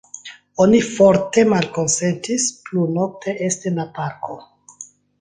Oni 0.63 0.79
forte 0.85 1.43
malkonsentis 1.51 2.49
plu 2.65 2.89
nokte 2.99 3.39
esti 3.51 3.73
en 3.75 3.81
la 3.83 3.91
parko. 4.01 4.43